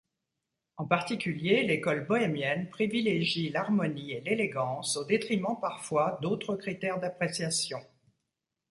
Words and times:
En 0.77 0.85
particulier, 0.87 1.61
l'école 1.61 2.07
bohémienne 2.07 2.67
privilégie 2.71 3.49
l'harmonie 3.49 4.13
et 4.13 4.21
l'élégance 4.21 4.97
au 4.97 5.03
détriment 5.05 5.59
parfois 5.61 6.17
d'autres 6.23 6.55
critères 6.55 6.99
d'appréciation. 6.99 7.77